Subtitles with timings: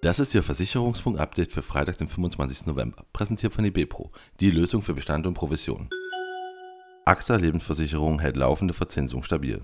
[0.00, 2.66] Das ist Ihr Versicherungsfunk-Update für Freitag, den 25.
[2.66, 5.90] November, präsentiert von eBepro, die Lösung für Bestand und Provision.
[7.04, 9.60] AXA Lebensversicherung hält laufende Verzinsung stabil.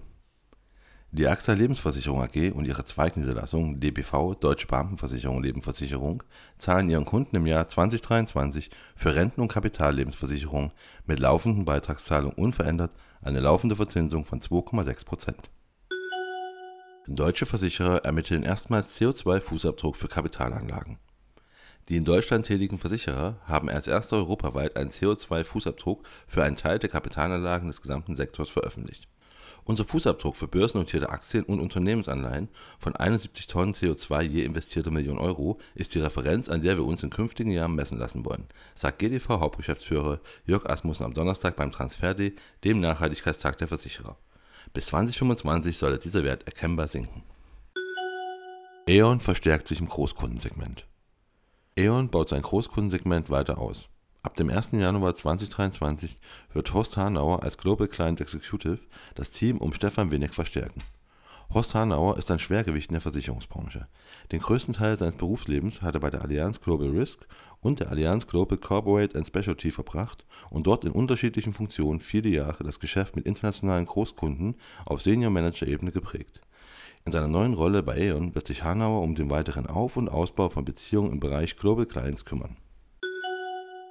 [1.12, 6.24] Die AXA Lebensversicherung AG und ihre Zweigniederlassung DBV Deutsche Beamtenversicherung Lebensversicherung
[6.58, 10.72] zahlen ihren Kunden im Jahr 2023 für Renten- und Kapitallebensversicherung
[11.06, 12.90] mit laufenden Beitragszahlung unverändert
[13.22, 15.48] eine laufende Verzinsung von 2,6 Prozent.
[17.06, 20.96] Deutsche Versicherer ermitteln erstmals CO2-Fußabdruck für Kapitalanlagen.
[21.90, 26.88] Die in Deutschland tätigen Versicherer haben als erster europaweit einen CO2-Fußabdruck für einen Teil der
[26.88, 29.06] Kapitalanlagen des gesamten Sektors veröffentlicht.
[29.64, 32.48] Unser Fußabdruck für börsennotierte Aktien und Unternehmensanleihen
[32.78, 37.02] von 71 Tonnen CO2 je investierte Million Euro ist die Referenz, an der wir uns
[37.02, 42.34] in künftigen Jahren messen lassen wollen, sagt GDV-Hauptgeschäftsführer Jörg Asmussen am Donnerstag beim Transfer Day,
[42.64, 44.16] dem Nachhaltigkeitstag der Versicherer.
[44.72, 47.22] Bis 2025 soll dieser Wert erkennbar sinken.
[48.86, 50.86] E.ON verstärkt sich im Großkundensegment.
[51.76, 53.88] E.ON baut sein Großkundensegment weiter aus.
[54.22, 54.72] Ab dem 1.
[54.72, 56.16] Januar 2023
[56.52, 58.80] wird Horst Hanauer als Global Client Executive
[59.14, 60.82] das Team um Stefan Winnig verstärken.
[61.52, 63.86] Horst Hanauer ist ein Schwergewicht in der Versicherungsbranche.
[64.32, 67.26] Den größten Teil seines Berufslebens hat er bei der Allianz Global Risk
[67.60, 72.64] und der Allianz Global Corporate and Specialty verbracht und dort in unterschiedlichen Funktionen viele Jahre
[72.64, 74.56] das Geschäft mit internationalen Großkunden
[74.86, 76.40] auf Senior Manager Ebene geprägt.
[77.06, 80.48] In seiner neuen Rolle bei Aeon wird sich Hanauer um den weiteren Auf- und Ausbau
[80.48, 82.56] von Beziehungen im Bereich Global Clients kümmern.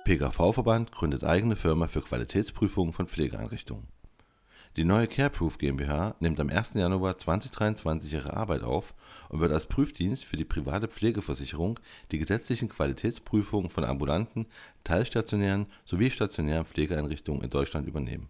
[0.06, 3.88] PKV-Verband gründet eigene Firma für Qualitätsprüfungen von Pflegeeinrichtungen.
[4.76, 6.72] Die neue CareProof GmbH nimmt am 1.
[6.74, 8.96] Januar 2023 ihre Arbeit auf
[9.30, 11.80] und wird als Prüfdienst für die private Pflegeversicherung
[12.12, 14.48] die gesetzlichen Qualitätsprüfungen von ambulanten,
[14.84, 18.30] teilstationären sowie stationären Pflegeeinrichtungen in Deutschland übernehmen.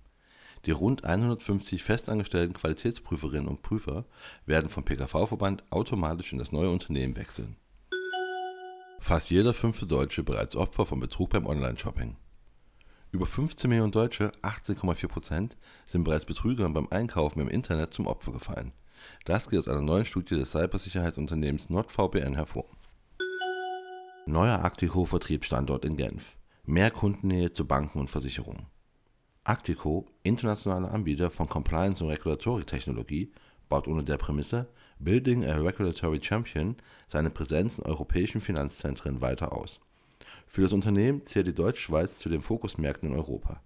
[0.65, 4.03] Die rund 150 festangestellten Qualitätsprüferinnen und Prüfer
[4.45, 7.55] werden vom PKV-Verband automatisch in das neue Unternehmen wechseln.
[8.99, 12.17] Fast jeder fünfte Deutsche bereits Opfer von Betrug beim Online-Shopping.
[13.13, 18.31] Über 15 Millionen Deutsche, 18,4 Prozent, sind bereits Betrügern beim Einkaufen im Internet zum Opfer
[18.31, 18.73] gefallen.
[19.25, 22.65] Das geht aus einer neuen Studie des Cybersicherheitsunternehmens NordVPN hervor.
[24.25, 26.35] Neuer Actico-Vertriebsstandort in Genf.
[26.65, 28.65] Mehr Kundennähe zu Banken und Versicherungen.
[29.43, 33.31] Actico, internationaler Anbieter von Compliance- und Regulatory-Technologie,
[33.69, 39.79] baut unter der Prämisse Building a Regulatory Champion seine Präsenz in europäischen Finanzzentren weiter aus.
[40.47, 43.61] Für das Unternehmen zählt die Deutschschweiz zu den Fokusmärkten in Europa.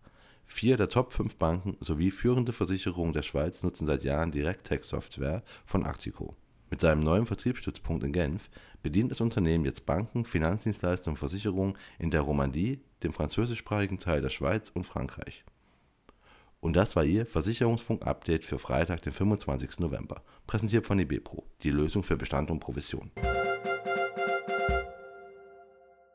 [0.45, 5.85] Vier der Top 5 Banken sowie führende Versicherungen der Schweiz nutzen seit Jahren Direct-Tech-Software von
[5.85, 6.35] Actico.
[6.69, 8.49] Mit seinem neuen Vertriebsstützpunkt in Genf
[8.81, 14.29] bedient das Unternehmen jetzt Banken, Finanzdienstleister und Versicherungen in der Romandie, dem französischsprachigen Teil der
[14.29, 15.43] Schweiz und Frankreich.
[16.59, 19.79] Und das war Ihr Versicherungsfunk-Update für Freitag, den 25.
[19.79, 23.11] November, präsentiert von eBepro, die Lösung für Bestand und Provision.